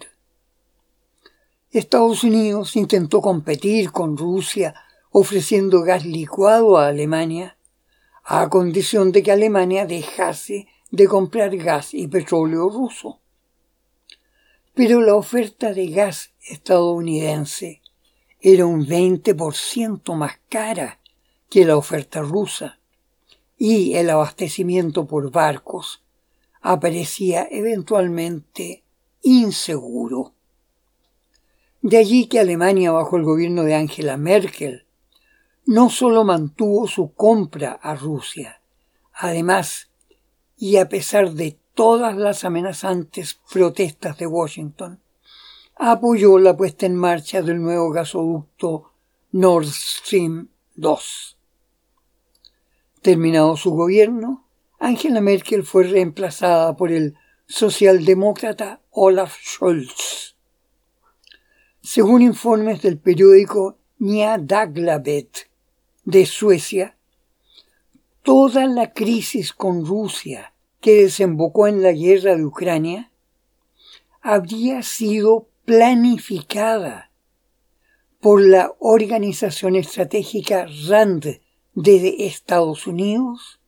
Estados 1.71 2.23
Unidos 2.23 2.77
intentó 2.77 3.19
competir 3.19 3.91
con 3.91 4.15
Rusia 4.15 4.75
ofreciendo 5.11 5.81
gas 5.81 6.05
licuado 6.05 6.77
a 6.77 6.87
Alemania, 6.87 7.54
a 8.25 8.49
condición 8.49 9.11
de 9.11 9.21
que 9.21 9.31
Alemania 9.31 9.85
dejase 9.85 10.67
de 10.89 11.07
comprar 11.07 11.55
gas 11.57 11.93
y 11.93 12.07
petróleo 12.07 12.69
ruso. 12.69 13.19
Pero 14.73 15.01
la 15.01 15.15
oferta 15.15 15.73
de 15.73 15.87
gas 15.87 16.33
estadounidense 16.41 17.81
era 18.41 18.65
un 18.65 18.85
20% 18.85 20.15
más 20.15 20.39
cara 20.49 20.99
que 21.49 21.65
la 21.65 21.77
oferta 21.77 22.21
rusa 22.21 22.79
y 23.57 23.93
el 23.93 24.09
abastecimiento 24.09 25.05
por 25.05 25.31
barcos 25.31 26.03
aparecía 26.61 27.47
eventualmente 27.49 28.83
inseguro. 29.21 30.33
De 31.81 31.97
allí 31.97 32.25
que 32.25 32.39
Alemania, 32.39 32.91
bajo 32.91 33.17
el 33.17 33.23
gobierno 33.23 33.63
de 33.63 33.75
Angela 33.75 34.17
Merkel, 34.17 34.84
no 35.65 35.89
solo 35.89 36.23
mantuvo 36.23 36.87
su 36.87 37.13
compra 37.13 37.71
a 37.73 37.95
Rusia, 37.95 38.61
además, 39.13 39.89
y 40.57 40.77
a 40.77 40.87
pesar 40.87 41.31
de 41.31 41.57
todas 41.73 42.15
las 42.15 42.45
amenazantes 42.45 43.39
protestas 43.51 44.17
de 44.17 44.27
Washington, 44.27 45.01
apoyó 45.75 46.37
la 46.39 46.55
puesta 46.55 46.85
en 46.85 46.95
marcha 46.95 47.41
del 47.41 47.61
nuevo 47.61 47.89
gasoducto 47.89 48.91
Nord 49.31 49.67
Stream 49.67 50.49
2. 50.75 51.37
Terminado 53.01 53.57
su 53.57 53.71
gobierno, 53.71 54.45
Angela 54.79 55.19
Merkel 55.19 55.63
fue 55.63 55.83
reemplazada 55.85 56.75
por 56.75 56.91
el 56.91 57.17
socialdemócrata 57.47 58.81
Olaf 58.91 59.35
Scholz. 59.43 60.35
Según 61.81 62.21
informes 62.21 62.81
del 62.81 62.97
periódico 62.97 63.77
Nya 63.99 64.37
Dagbladet 64.37 65.49
de 66.05 66.25
Suecia, 66.25 66.95
toda 68.23 68.67
la 68.67 68.93
crisis 68.93 69.53
con 69.53 69.85
Rusia 69.85 70.53
que 70.79 71.03
desembocó 71.03 71.67
en 71.67 71.81
la 71.81 71.91
guerra 71.91 72.35
de 72.35 72.45
Ucrania 72.45 73.11
habría 74.21 74.81
sido 74.83 75.47
planificada 75.65 77.11
por 78.21 78.41
la 78.41 78.73
Organización 78.79 79.75
Estratégica 79.75 80.67
RAND 80.87 81.39
de 81.75 82.15
Estados 82.25 82.87
Unidos 82.87 83.59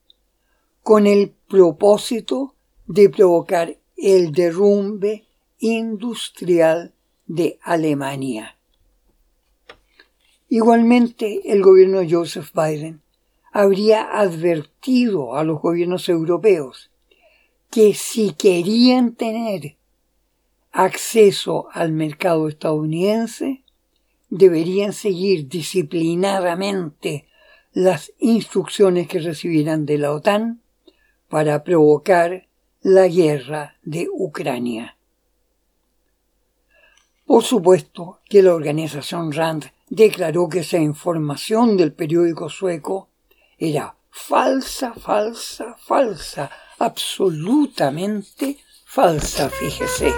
con 0.82 1.06
el 1.06 1.34
propósito 1.48 2.56
de 2.86 3.10
provocar 3.10 3.78
el 3.98 4.32
derrumbe 4.32 5.26
industrial 5.60 6.94
de 7.26 7.60
Alemania. 7.62 8.57
Igualmente, 10.50 11.52
el 11.52 11.62
gobierno 11.62 12.00
de 12.00 12.10
Joseph 12.10 12.52
Biden 12.54 13.02
habría 13.52 14.20
advertido 14.20 15.36
a 15.36 15.44
los 15.44 15.62
gobiernos 15.62 16.08
europeos 16.10 16.90
que 17.70 17.94
si 17.94 18.32
querían 18.34 19.16
tener 19.16 19.76
acceso 20.72 21.68
al 21.74 21.92
mercado 21.92 22.48
estadounidense, 22.48 23.64
deberían 24.30 24.94
seguir 24.94 25.48
disciplinadamente 25.48 27.28
las 27.74 28.14
instrucciones 28.20 29.08
que 29.08 29.20
recibirán 29.20 29.86
de 29.86 29.98
la 29.98 30.14
OTAN 30.14 30.62
para 31.30 31.64
provocar 31.64 32.48
la 32.82 33.08
guerra 33.08 33.76
de 33.84 34.08
Ucrania. 34.12 34.98
Por 37.26 37.44
supuesto 37.44 38.20
que 38.30 38.42
la 38.42 38.56
organización 38.56 39.34
RAND 39.34 39.66
declaró 39.90 40.50
que 40.50 40.60
esa 40.60 40.78
información 40.78 41.78
del 41.78 41.94
periódico 41.94 42.50
sueco 42.50 43.10
era 43.58 43.96
falsa, 44.10 44.94
falsa, 44.94 45.76
falsa, 45.80 46.52
absolutamente 46.80 48.58
falsa, 48.86 49.50
fíjese. 49.50 50.14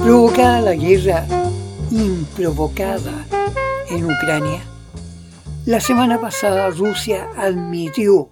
Provocada 0.00 0.60
la 0.60 0.74
guerra 0.74 1.26
improvocada 1.90 3.26
en 3.88 4.04
Ucrania, 4.04 4.62
la 5.64 5.80
semana 5.80 6.20
pasada 6.20 6.70
Rusia 6.70 7.30
admitió 7.36 8.30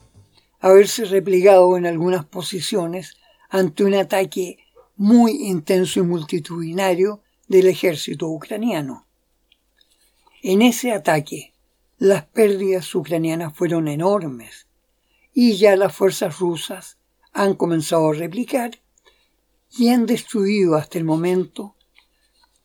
haberse 0.58 1.04
replegado 1.04 1.76
en 1.76 1.86
algunas 1.86 2.24
posiciones 2.24 3.19
ante 3.50 3.84
un 3.84 3.94
ataque 3.94 4.58
muy 4.96 5.32
intenso 5.46 6.00
y 6.00 6.02
multitudinario 6.02 7.22
del 7.48 7.66
ejército 7.66 8.28
ucraniano. 8.28 9.06
En 10.42 10.62
ese 10.62 10.92
ataque, 10.92 11.52
las 11.98 12.24
pérdidas 12.24 12.94
ucranianas 12.94 13.54
fueron 13.54 13.88
enormes 13.88 14.66
y 15.34 15.56
ya 15.56 15.76
las 15.76 15.94
fuerzas 15.94 16.38
rusas 16.38 16.96
han 17.32 17.54
comenzado 17.54 18.10
a 18.10 18.14
replicar 18.14 18.80
y 19.76 19.88
han 19.88 20.06
destruido 20.06 20.76
hasta 20.76 20.98
el 20.98 21.04
momento 21.04 21.76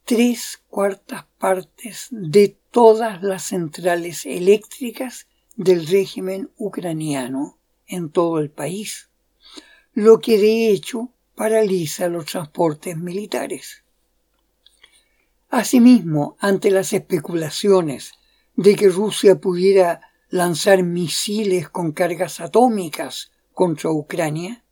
tres 0.05 0.61
cuartas 0.69 1.25
partes 1.37 2.07
de 2.11 2.57
todas 2.71 3.23
las 3.23 3.43
centrales 3.43 4.25
eléctricas 4.25 5.27
del 5.55 5.87
régimen 5.87 6.51
ucraniano 6.57 7.57
en 7.87 8.09
todo 8.09 8.39
el 8.39 8.51
país, 8.51 9.09
lo 9.95 10.19
que 10.19 10.37
de 10.37 10.69
hecho 10.69 11.09
paraliza 11.35 12.09
los 12.09 12.25
transportes 12.25 12.97
militares. 12.97 13.83
Asimismo, 15.49 16.35
ante 16.39 16.69
las 16.69 16.91
especulaciones 16.91 18.11
de 18.57 18.75
que 18.75 18.89
Rusia 18.89 19.39
pudiera 19.39 20.01
lanzar 20.29 20.83
misiles 20.83 21.69
con 21.69 21.93
cargas 21.93 22.41
atómicas 22.41 23.31
contra 23.53 23.89
Ucrania, 23.89 24.65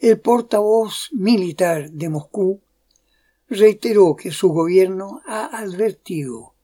el 0.00 0.18
portavoz 0.18 1.10
militar 1.12 1.92
de 1.92 2.08
Moscú 2.08 2.60
reiteró 3.48 4.16
que 4.16 4.32
su 4.32 4.48
gobierno 4.48 5.20
ha 5.26 5.44
advertido 5.56 6.54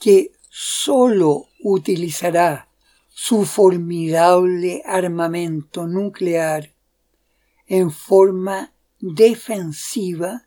que 0.00 0.32
sólo 0.48 1.46
utilizará 1.62 2.68
su 3.08 3.44
formidable 3.44 4.82
armamento 4.84 5.86
nuclear 5.86 6.71
en 7.72 7.90
forma 7.90 8.70
defensiva 9.00 10.46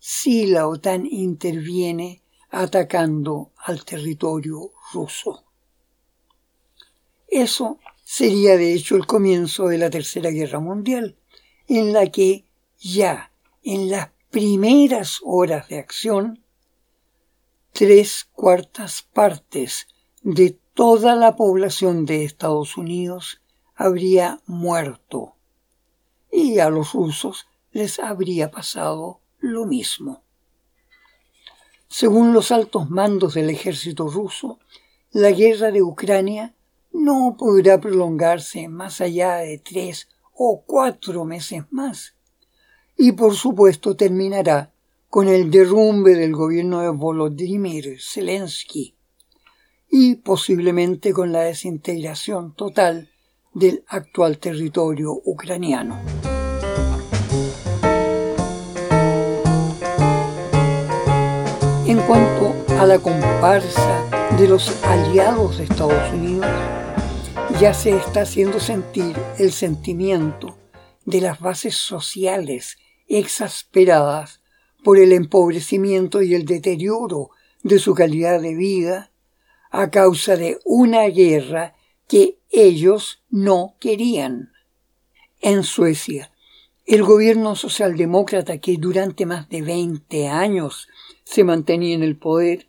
si 0.00 0.48
la 0.48 0.66
OTAN 0.66 1.06
interviene 1.06 2.20
atacando 2.50 3.52
al 3.58 3.84
territorio 3.84 4.72
ruso. 4.92 5.44
Eso 7.28 7.78
sería 8.02 8.56
de 8.56 8.72
hecho 8.72 8.96
el 8.96 9.06
comienzo 9.06 9.68
de 9.68 9.78
la 9.78 9.88
Tercera 9.88 10.30
Guerra 10.30 10.58
Mundial, 10.58 11.14
en 11.68 11.92
la 11.92 12.10
que 12.10 12.44
ya 12.76 13.30
en 13.62 13.88
las 13.88 14.10
primeras 14.32 15.20
horas 15.22 15.68
de 15.68 15.78
acción, 15.78 16.42
tres 17.70 18.28
cuartas 18.32 19.02
partes 19.12 19.86
de 20.22 20.58
toda 20.74 21.14
la 21.14 21.36
población 21.36 22.04
de 22.04 22.24
Estados 22.24 22.76
Unidos 22.76 23.40
habría 23.76 24.40
muerto 24.46 25.35
y 26.36 26.58
a 26.58 26.68
los 26.68 26.92
rusos 26.92 27.46
les 27.72 27.98
habría 27.98 28.50
pasado 28.50 29.20
lo 29.38 29.64
mismo. 29.64 30.22
Según 31.88 32.34
los 32.34 32.52
altos 32.52 32.90
mandos 32.90 33.32
del 33.32 33.48
ejército 33.48 34.06
ruso, 34.08 34.58
la 35.12 35.30
guerra 35.30 35.70
de 35.70 35.82
Ucrania 35.82 36.54
no 36.92 37.36
podrá 37.38 37.80
prolongarse 37.80 38.68
más 38.68 39.00
allá 39.00 39.36
de 39.36 39.56
tres 39.56 40.08
o 40.34 40.62
cuatro 40.66 41.24
meses 41.24 41.64
más. 41.70 42.14
Y 42.98 43.12
por 43.12 43.34
supuesto 43.34 43.96
terminará 43.96 44.74
con 45.08 45.28
el 45.28 45.50
derrumbe 45.50 46.16
del 46.16 46.34
gobierno 46.34 46.82
de 46.82 46.90
Volodymyr 46.90 47.98
Zelensky 47.98 48.94
y 49.88 50.16
posiblemente 50.16 51.14
con 51.14 51.32
la 51.32 51.40
desintegración 51.40 52.54
total 52.54 53.10
del 53.56 53.84
actual 53.88 54.36
territorio 54.36 55.18
ucraniano. 55.24 55.98
En 61.86 61.98
cuanto 62.00 62.54
a 62.78 62.84
la 62.84 62.98
comparsa 62.98 64.36
de 64.36 64.46
los 64.46 64.84
aliados 64.84 65.56
de 65.56 65.64
Estados 65.64 66.12
Unidos, 66.12 66.50
ya 67.58 67.72
se 67.72 67.96
está 67.96 68.20
haciendo 68.20 68.60
sentir 68.60 69.16
el 69.38 69.50
sentimiento 69.52 70.58
de 71.06 71.22
las 71.22 71.40
bases 71.40 71.76
sociales 71.76 72.76
exasperadas 73.08 74.42
por 74.84 74.98
el 74.98 75.12
empobrecimiento 75.12 76.20
y 76.20 76.34
el 76.34 76.44
deterioro 76.44 77.30
de 77.62 77.78
su 77.78 77.94
calidad 77.94 78.38
de 78.42 78.54
vida 78.54 79.12
a 79.70 79.88
causa 79.88 80.36
de 80.36 80.58
una 80.66 81.04
guerra 81.04 81.75
que 82.08 82.38
ellos 82.50 83.22
no 83.30 83.74
querían. 83.80 84.52
En 85.40 85.62
Suecia, 85.64 86.32
el 86.86 87.02
gobierno 87.02 87.56
socialdemócrata 87.56 88.58
que 88.58 88.76
durante 88.76 89.26
más 89.26 89.48
de 89.48 89.62
20 89.62 90.28
años 90.28 90.88
se 91.24 91.44
mantenía 91.44 91.94
en 91.94 92.02
el 92.02 92.16
poder, 92.16 92.68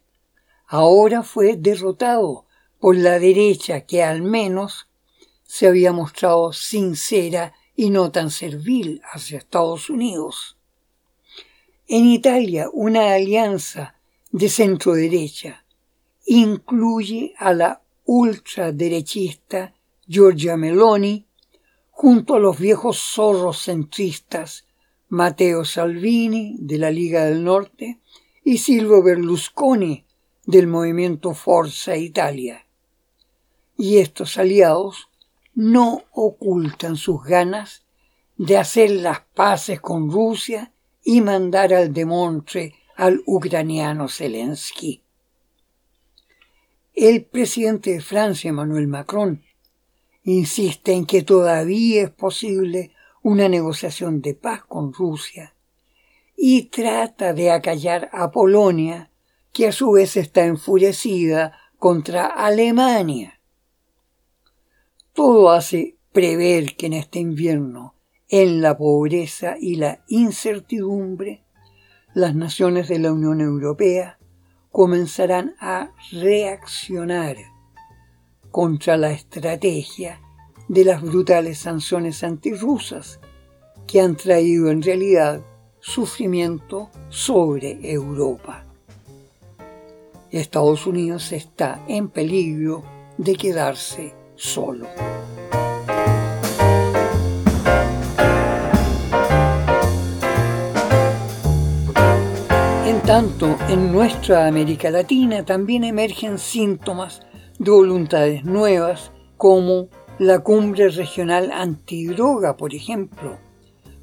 ahora 0.66 1.24
fue 1.24 1.56
derrotado 1.56 2.46
por 2.80 2.96
la 2.96 3.20
derecha 3.20 3.82
que 3.82 4.04
al 4.04 4.22
menos 4.22 4.88
se 5.44 5.68
había 5.68 5.92
mostrado 5.92 6.52
sincera 6.52 7.54
y 7.76 7.90
no 7.90 8.12
tan 8.12 8.32
servil 8.32 9.02
hacia 9.12 9.38
Estados 9.38 9.90
Unidos. 9.90 10.58
En 11.88 12.06
Italia, 12.06 12.70
una 12.74 13.14
alianza 13.14 13.96
de 14.32 14.50
centro 14.50 14.94
derecha 14.94 15.64
incluye 16.26 17.34
a 17.38 17.54
la 17.54 17.82
ultraderechista 18.08 19.74
Giorgia 20.08 20.56
Meloni 20.56 21.26
junto 21.92 22.36
a 22.36 22.40
los 22.40 22.58
viejos 22.58 22.98
zorros 22.98 23.66
centristas 23.66 24.66
Matteo 25.10 25.66
Salvini 25.66 26.56
de 26.60 26.78
la 26.78 26.90
Liga 26.90 27.26
del 27.26 27.44
Norte 27.44 28.00
y 28.44 28.60
Silvio 28.60 29.04
Berlusconi 29.04 30.06
del 30.46 30.68
movimiento 30.68 31.34
Forza 31.34 31.98
Italia. 31.98 32.66
Y 33.78 33.98
estos 33.98 34.38
aliados 34.38 35.10
no 35.54 36.04
ocultan 36.14 36.96
sus 36.96 37.24
ganas 37.24 37.84
de 38.38 38.58
hacer 38.58 38.90
las 38.92 39.20
paces 39.36 39.82
con 39.82 40.10
Rusia 40.10 40.72
y 41.04 41.20
mandar 41.20 41.74
al 41.74 41.94
demontre 41.94 42.76
al 42.96 43.22
ucraniano 43.26 44.08
Zelensky. 44.08 45.04
El 47.00 47.26
presidente 47.26 47.92
de 47.92 48.02
Francia, 48.02 48.50
Emmanuel 48.50 48.88
Macron, 48.88 49.44
insiste 50.24 50.94
en 50.94 51.06
que 51.06 51.22
todavía 51.22 52.02
es 52.02 52.10
posible 52.10 52.92
una 53.22 53.48
negociación 53.48 54.20
de 54.24 54.34
paz 54.34 54.64
con 54.66 54.92
Rusia 54.92 55.54
y 56.36 56.70
trata 56.70 57.34
de 57.36 57.52
acallar 57.52 58.10
a 58.14 58.32
Polonia, 58.32 59.12
que 59.54 59.68
a 59.68 59.72
su 59.72 59.92
vez 59.92 60.18
está 60.18 60.46
enfurecida 60.46 61.54
contra 61.78 62.26
Alemania. 62.26 63.42
Todo 65.14 65.52
hace 65.52 65.98
prever 66.12 66.76
que 66.76 66.88
en 66.88 66.94
este 66.94 67.20
invierno, 67.20 67.94
en 68.28 68.60
la 68.60 68.76
pobreza 68.76 69.56
y 69.62 69.76
la 69.76 70.04
incertidumbre, 70.08 71.44
las 72.16 72.34
naciones 72.34 72.88
de 72.88 72.98
la 72.98 73.14
Unión 73.14 73.40
Europea 73.40 74.17
comenzarán 74.78 75.56
a 75.60 75.90
reaccionar 76.12 77.36
contra 78.52 78.96
la 78.96 79.10
estrategia 79.10 80.22
de 80.68 80.86
las 80.86 81.02
brutales 81.02 81.58
sanciones 81.58 82.24
antirrusas 82.24 83.20
que 83.88 84.02
han 84.02 84.16
traído 84.16 84.70
en 84.70 84.84
realidad 84.84 85.42
sufrimiento 85.80 86.92
sobre 87.10 87.92
Europa. 87.92 88.66
Estados 90.30 90.86
Unidos 90.86 91.32
está 91.32 91.84
en 91.88 92.10
peligro 92.10 92.84
de 93.18 93.36
quedarse 93.36 94.14
solo. 94.36 94.86
Tanto, 103.08 103.56
en 103.70 103.94
nuestra 103.94 104.48
América 104.48 104.92
Latina 104.92 105.46
también 105.46 105.86
emergen 105.86 106.38
síntomas 106.38 107.22
de 107.58 107.72
voluntades 107.72 108.44
nuevas 108.44 109.14
como 109.38 109.88
la 110.20 110.40
cumbre 110.40 110.90
regional 110.90 111.54
antidroga, 111.54 112.58
por 112.58 112.76
ejemplo, 112.76 113.38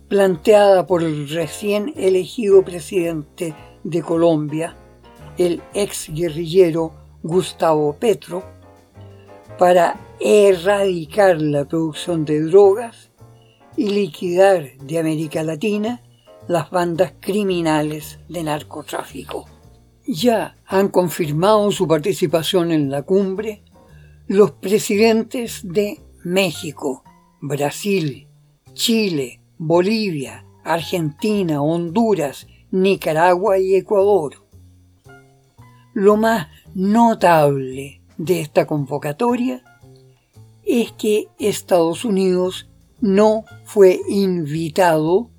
planteada 0.08 0.86
por 0.86 1.02
el 1.02 1.28
recién 1.28 1.92
elegido 1.98 2.64
presidente 2.64 3.54
de 3.82 4.00
Colombia, 4.00 4.74
el 5.36 5.60
ex 5.74 6.08
guerrillero 6.08 6.94
Gustavo 7.22 7.92
Petro, 8.00 8.42
para 9.58 10.00
erradicar 10.18 11.42
la 11.42 11.66
producción 11.66 12.24
de 12.24 12.40
drogas 12.40 13.10
y 13.76 13.90
liquidar 13.90 14.78
de 14.78 14.98
América 14.98 15.42
Latina 15.42 16.00
las 16.48 16.70
bandas 16.70 17.14
criminales 17.20 18.18
de 18.28 18.42
narcotráfico 18.42 19.46
ya 20.06 20.56
han 20.66 20.88
confirmado 20.88 21.70
su 21.70 21.88
participación 21.88 22.72
en 22.72 22.90
la 22.90 23.02
cumbre 23.02 23.62
los 24.26 24.52
presidentes 24.52 25.60
de 25.64 26.00
México, 26.22 27.02
Brasil, 27.40 28.26
Chile, 28.72 29.40
Bolivia, 29.58 30.46
Argentina, 30.64 31.62
Honduras, 31.62 32.46
Nicaragua 32.70 33.58
y 33.58 33.76
Ecuador. 33.76 34.46
Lo 35.92 36.16
más 36.16 36.48
notable 36.74 38.00
de 38.16 38.40
esta 38.40 38.66
convocatoria 38.66 39.62
es 40.64 40.92
que 40.92 41.28
Estados 41.38 42.04
Unidos 42.04 42.68
no 43.00 43.44
fue 43.64 44.00
invitado 44.08 45.30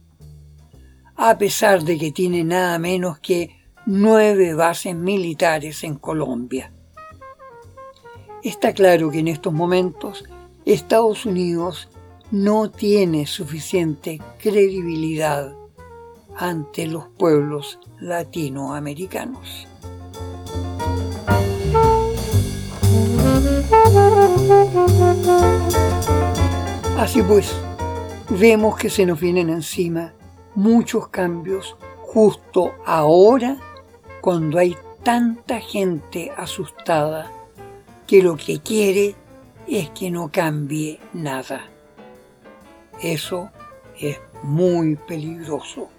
a 1.18 1.38
pesar 1.38 1.84
de 1.84 1.98
que 1.98 2.12
tiene 2.12 2.44
nada 2.44 2.78
menos 2.80 3.20
que 3.20 3.56
nueve 3.86 4.54
bases 4.54 4.96
militares 4.96 5.84
en 5.84 5.96
Colombia. 5.96 6.72
Está 8.44 8.74
claro 8.74 9.10
que 9.12 9.20
en 9.20 9.28
estos 9.28 9.54
momentos 9.54 10.26
Estados 10.66 11.26
Unidos 11.26 11.90
no 12.32 12.70
tiene 12.70 13.28
suficiente 13.28 14.20
credibilidad 14.40 15.54
ante 16.36 16.88
los 16.88 17.08
pueblos 17.18 17.80
latinoamericanos. 18.00 19.68
Así 26.98 27.22
pues, 27.22 27.56
vemos 28.30 28.76
que 28.78 28.90
se 28.90 29.06
nos 29.06 29.20
vienen 29.20 29.50
encima 29.50 30.14
muchos 30.56 31.10
cambios 31.10 31.76
justo 32.02 32.74
ahora 32.86 33.58
cuando 34.22 34.58
hay 34.58 34.76
tanta 35.04 35.60
gente 35.60 36.32
asustada 36.36 37.32
que 38.08 38.24
lo 38.24 38.38
que 38.38 38.60
quiere 38.60 39.16
es 39.68 39.90
que 39.92 40.10
no 40.10 40.32
cambie 40.32 41.00
nada. 41.14 41.66
Eso 43.02 43.50
es 44.00 44.20
muy 44.44 44.96
peligroso. 44.96 45.90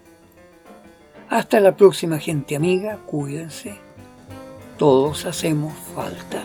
Hasta 1.28 1.60
la 1.60 1.76
próxima 1.76 2.18
gente 2.18 2.56
amiga, 2.56 2.98
cuídense. 3.06 3.78
Todos 4.78 5.24
hacemos 5.24 5.74
falta. 5.94 6.44